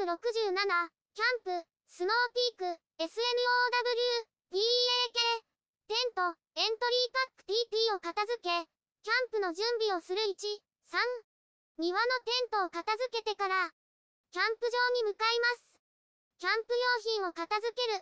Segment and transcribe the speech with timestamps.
[0.00, 3.12] 367、キャンプ、スノーピーク、SNOW、
[4.48, 5.20] PAK、
[5.88, 6.24] テント、
[6.56, 10.32] エントリーパック TP を片付け、キャンプの準備をする1、
[10.88, 13.68] 3、庭のテントを片付けてから、
[14.32, 15.76] キャンプ場に向かいます。
[16.40, 18.00] キャンプ用品を片付ける。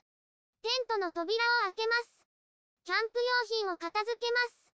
[0.62, 1.34] テントの扉
[1.66, 2.14] を開けます。
[2.86, 4.70] キャンプ用品を片付けます。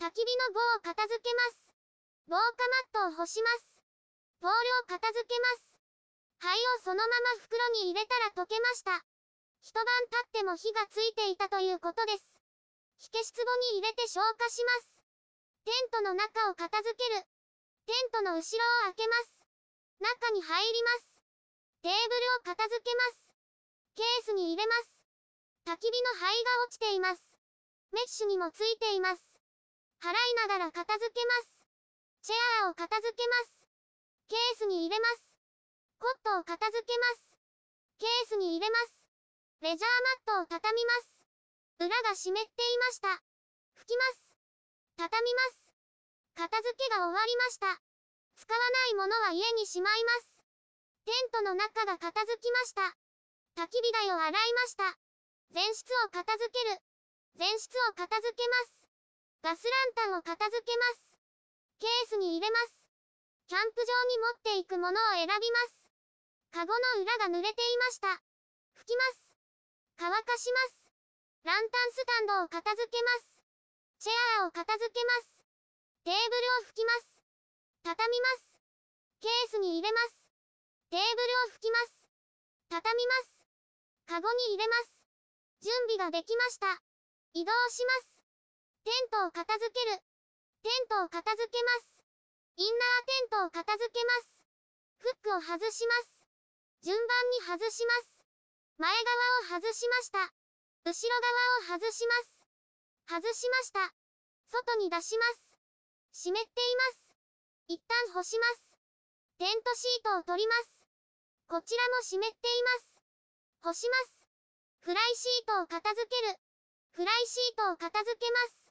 [0.00, 1.76] 焚き火の棒を片付けます。
[2.24, 3.84] 防火マットを干します。
[4.40, 5.73] ポールを片付けます。
[6.38, 9.04] 灰をそのまま袋に入れたら溶けました。
[9.60, 12.40] 一晩経っても火がついていたということです。
[12.98, 13.42] 火消し壺
[13.72, 15.02] に入れて消火します。
[15.64, 17.24] テントの中を片付ける。
[17.86, 19.44] テントの後ろを開けます。
[20.00, 21.20] 中に入ります。
[21.82, 23.34] テーブルを片付けます。
[23.96, 25.04] ケースに入れます。
[25.64, 27.22] 焚き火の灰が落ちています。
[27.92, 29.22] メッシュにもついています。
[30.00, 31.64] 払いながら片付けます。
[32.22, 33.66] チェアーを片付けます。
[34.28, 35.33] ケースに入れます。
[35.98, 37.36] コットを片付けます。
[37.98, 39.08] ケースに入れます。
[39.60, 39.90] レジャー
[40.28, 41.24] マットを畳みます。
[41.80, 43.08] 裏が湿っていました。
[43.80, 44.36] 拭きます。
[44.96, 45.72] 畳みます。
[46.34, 47.80] 片付けが終わりました。
[48.36, 50.42] 使わないものは家にしまいます。
[51.04, 52.96] テントの中が片付きました。
[53.56, 54.98] 焚き火台を洗いました。
[55.54, 56.82] 前室を片付ける。
[57.38, 58.88] 前室を片付けます。
[59.42, 61.18] ガスランタンを片付けます。
[61.78, 62.88] ケースに入れます。
[63.46, 65.83] キャンプ場に持っていくものを選びます。
[66.54, 68.06] カゴの裏が濡れていました。
[68.78, 69.34] 拭きます。
[69.98, 70.86] 乾かします。
[71.42, 73.42] ランタンスタンドを片付けます。
[73.98, 75.42] チェアーを片付けます。
[76.06, 77.18] テーブルを拭きます。
[77.82, 78.62] 畳みます。
[79.18, 80.30] ケースに入れます。
[80.94, 82.06] テーブルを拭きます。
[82.70, 83.42] 畳みます。
[84.06, 85.02] カゴに入れます。
[85.58, 86.70] 準備ができました。
[87.34, 88.22] 移動します。
[88.86, 89.98] テントを片付ける。
[90.62, 91.98] テントを片付けます。
[92.62, 94.46] インナーテントを片付けます。
[95.02, 96.23] フックを外します。
[96.84, 98.20] 順番に外します。
[98.76, 100.20] 前側を外しました。
[100.84, 101.16] 後ろ
[101.64, 102.44] 側を外します。
[103.08, 103.94] 外しました。
[104.52, 105.56] 外に出します。
[106.12, 107.16] 湿っています。
[107.68, 108.76] 一旦干します。
[109.38, 110.84] テントシートを取ります。
[111.48, 113.00] こちらも湿っています。
[113.62, 114.28] 干します。
[114.80, 116.36] フライシートを片付ける。
[116.92, 118.68] フライシートを片付けます。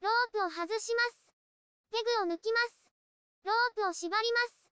[0.00, 1.28] ロープを外します。
[1.92, 2.88] ペグを抜きます。
[3.44, 4.72] ロープを縛ります。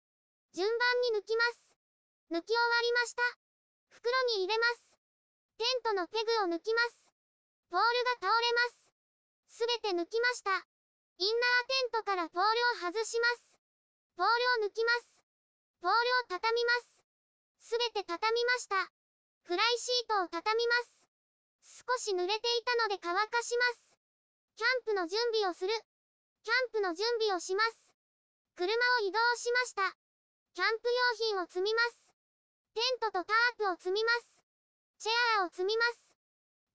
[0.55, 1.66] 順番に抜きます。
[2.27, 3.23] 抜き終わりました。
[3.88, 4.99] 袋に入れます。
[5.57, 7.07] テントのペグを抜きます。
[7.71, 8.59] ポールが倒れま
[9.47, 9.63] す。
[9.63, 10.51] すべて抜きました。
[11.19, 13.57] インナーテントからポールを外します。
[14.15, 14.27] ポー
[14.59, 15.23] ルを抜きます。
[15.79, 17.71] ポールを畳みます。
[17.71, 18.91] すべて畳みました。
[19.44, 21.07] フライシートを畳みます。
[21.88, 23.95] 少し濡れていたので乾かします。
[24.57, 25.71] キャンプの準備をする。
[26.44, 27.94] キャンプの準備をします。
[28.55, 29.95] 車を移動しました。
[30.53, 32.06] キャンプ用品を積みます。
[32.77, 34.38] テントとタープを積みます。
[35.01, 36.13] チェアーを積みます。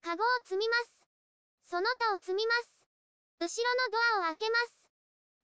[0.03, 1.07] カゴを積みます。
[1.71, 2.83] その他を積みます。
[3.39, 4.91] 後ろのドアを開けます。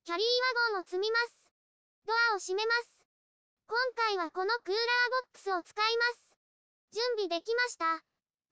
[0.02, 0.26] キャリー
[0.74, 1.46] ワゴンを積みます。
[2.10, 3.06] ドアを閉めます。
[3.70, 6.34] 今回はこのクーラーボックスを使います。
[6.90, 8.02] 準備できました。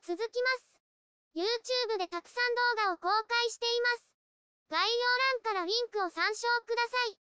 [0.06, 0.78] 続きます。
[1.34, 2.55] YouTube でたくさん
[2.87, 4.15] 動画を公開しています。
[4.71, 7.25] 概要欄からリンクを参照ください。